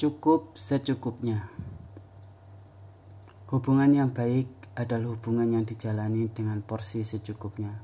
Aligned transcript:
Cukup 0.00 0.56
secukupnya. 0.56 1.52
Hubungan 3.52 3.92
yang 3.92 4.16
baik 4.16 4.48
adalah 4.72 5.12
hubungan 5.12 5.52
yang 5.52 5.68
dijalani 5.68 6.24
dengan 6.32 6.64
porsi 6.64 7.04
secukupnya. 7.04 7.76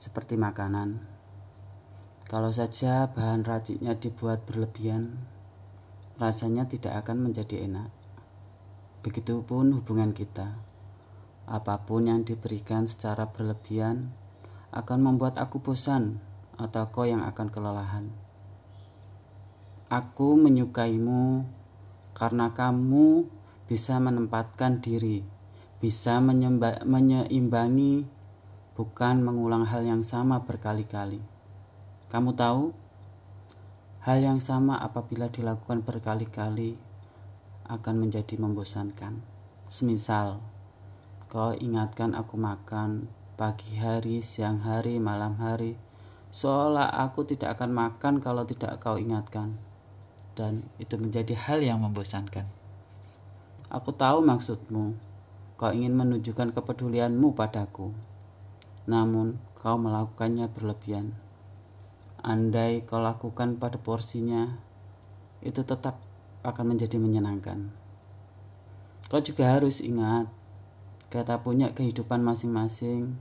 Seperti 0.00 0.40
makanan. 0.40 1.04
Kalau 2.24 2.48
saja 2.48 3.12
bahan 3.12 3.44
raciknya 3.44 3.92
dibuat 4.00 4.48
berlebihan, 4.48 5.20
rasanya 6.16 6.64
tidak 6.64 7.04
akan 7.04 7.28
menjadi 7.28 7.68
enak. 7.68 7.92
Begitupun 9.04 9.76
hubungan 9.76 10.16
kita. 10.16 10.56
Apa 11.44 11.84
pun 11.84 12.08
yang 12.08 12.24
diberikan 12.24 12.88
secara 12.88 13.28
berlebihan 13.28 14.16
akan 14.72 14.98
membuat 15.04 15.36
aku 15.36 15.60
bosan 15.60 16.24
atau 16.56 16.88
kau 16.88 17.04
yang 17.04 17.20
akan 17.28 17.52
kelelahan. 17.52 18.29
Aku 19.90 20.38
menyukaimu 20.38 21.42
karena 22.14 22.54
kamu 22.54 23.26
bisa 23.66 23.98
menempatkan 23.98 24.78
diri, 24.78 25.26
bisa 25.82 26.22
menyeimbangi, 26.86 28.06
bukan 28.78 29.16
mengulang 29.18 29.66
hal 29.66 29.82
yang 29.82 30.06
sama 30.06 30.46
berkali-kali. 30.46 31.18
Kamu 32.06 32.38
tahu, 32.38 32.70
hal 34.06 34.22
yang 34.22 34.38
sama 34.38 34.78
apabila 34.78 35.26
dilakukan 35.26 35.82
berkali-kali 35.82 36.78
akan 37.66 37.94
menjadi 37.98 38.38
membosankan. 38.38 39.18
Semisal, 39.66 40.38
kau 41.26 41.50
ingatkan 41.58 42.14
aku 42.14 42.38
makan 42.38 43.10
pagi 43.34 43.74
hari, 43.74 44.22
siang 44.22 44.62
hari, 44.62 45.02
malam 45.02 45.34
hari, 45.42 45.74
seolah 46.30 46.94
aku 46.94 47.26
tidak 47.26 47.58
akan 47.58 47.74
makan 47.74 48.22
kalau 48.22 48.46
tidak 48.46 48.78
kau 48.78 48.94
ingatkan 48.94 49.58
dan 50.40 50.64
itu 50.80 50.96
menjadi 50.96 51.36
hal 51.36 51.60
yang 51.60 51.84
membosankan. 51.84 52.48
Aku 53.68 53.92
tahu 53.92 54.24
maksudmu. 54.24 54.96
Kau 55.60 55.68
ingin 55.76 55.92
menunjukkan 55.92 56.56
kepedulianmu 56.56 57.36
padaku. 57.36 57.92
Namun, 58.88 59.36
kau 59.60 59.76
melakukannya 59.76 60.48
berlebihan. 60.48 61.12
Andai 62.24 62.80
kau 62.88 63.04
lakukan 63.04 63.60
pada 63.60 63.76
porsinya, 63.76 64.56
itu 65.44 65.60
tetap 65.60 66.00
akan 66.40 66.72
menjadi 66.72 66.96
menyenangkan. 66.96 67.68
Kau 69.12 69.20
juga 69.20 69.52
harus 69.52 69.84
ingat, 69.84 70.32
kita 71.12 71.44
punya 71.44 71.76
kehidupan 71.76 72.24
masing-masing, 72.24 73.20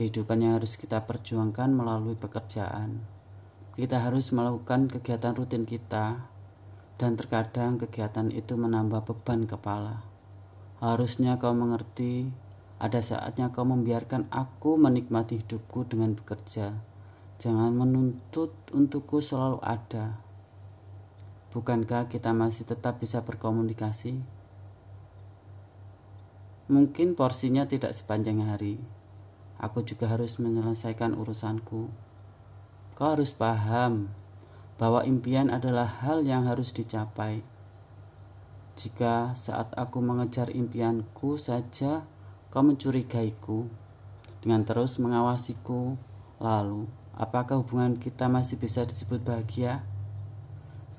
kehidupan 0.00 0.40
yang 0.40 0.56
harus 0.56 0.80
kita 0.80 1.04
perjuangkan 1.04 1.68
melalui 1.72 2.16
pekerjaan. 2.16 3.04
Kita 3.76 4.00
harus 4.00 4.32
melakukan 4.32 4.88
kegiatan 4.88 5.36
rutin 5.36 5.68
kita, 5.68 6.32
dan 6.96 7.16
terkadang 7.16 7.76
kegiatan 7.76 8.32
itu 8.32 8.56
menambah 8.56 9.04
beban 9.04 9.44
kepala. 9.44 10.00
Harusnya 10.80 11.36
kau 11.36 11.52
mengerti, 11.52 12.32
ada 12.76 13.00
saatnya 13.00 13.52
kau 13.52 13.64
membiarkan 13.64 14.28
aku 14.32 14.80
menikmati 14.80 15.40
hidupku 15.40 15.88
dengan 15.88 16.16
bekerja. 16.16 16.76
Jangan 17.36 17.72
menuntut 17.76 18.52
untukku 18.72 19.20
selalu 19.20 19.60
ada. 19.60 20.20
Bukankah 21.52 22.08
kita 22.08 22.32
masih 22.36 22.68
tetap 22.68 23.00
bisa 23.00 23.24
berkomunikasi? 23.24 24.20
Mungkin 26.68 27.16
porsinya 27.16 27.68
tidak 27.68 27.92
sepanjang 27.92 28.44
hari. 28.44 28.80
Aku 29.56 29.84
juga 29.84 30.12
harus 30.12 30.36
menyelesaikan 30.36 31.16
urusanku. 31.16 31.88
Kau 32.96 33.08
harus 33.12 33.32
paham 33.32 34.12
bahwa 34.76 35.00
impian 35.08 35.48
adalah 35.48 35.88
hal 36.04 36.20
yang 36.24 36.44
harus 36.44 36.72
dicapai. 36.76 37.40
Jika 38.76 39.32
saat 39.32 39.72
aku 39.72 40.04
mengejar 40.04 40.52
impianku 40.52 41.40
saja 41.40 42.04
kau 42.52 42.60
mencurigaiku 42.60 43.72
dengan 44.44 44.68
terus 44.68 45.00
mengawasiku, 45.00 45.96
lalu 46.36 46.84
apakah 47.16 47.64
hubungan 47.64 47.96
kita 47.96 48.28
masih 48.28 48.60
bisa 48.60 48.84
disebut 48.84 49.24
bahagia? 49.24 49.80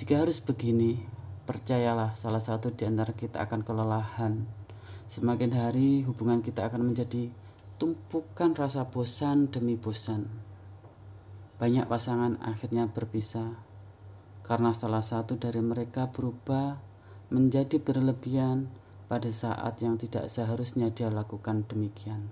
Jika 0.00 0.24
harus 0.24 0.40
begini, 0.40 1.04
percayalah 1.44 2.16
salah 2.16 2.40
satu 2.40 2.72
di 2.72 2.88
antara 2.88 3.12
kita 3.12 3.44
akan 3.44 3.60
kelelahan. 3.60 4.48
Semakin 5.06 5.52
hari 5.52 6.00
hubungan 6.02 6.40
kita 6.40 6.72
akan 6.72 6.92
menjadi 6.92 7.28
tumpukan 7.76 8.56
rasa 8.56 8.88
bosan 8.88 9.52
demi 9.52 9.76
bosan. 9.76 10.32
Banyak 11.60 11.88
pasangan 11.88 12.40
akhirnya 12.40 12.88
berpisah 12.88 13.66
karena 14.46 14.70
salah 14.70 15.02
satu 15.02 15.34
dari 15.34 15.58
mereka 15.58 16.06
berubah 16.06 16.78
menjadi 17.34 17.82
berlebihan 17.82 18.70
pada 19.10 19.26
saat 19.34 19.82
yang 19.82 19.98
tidak 19.98 20.30
seharusnya 20.30 20.94
dia 20.94 21.10
lakukan 21.10 21.66
demikian. 21.66 22.30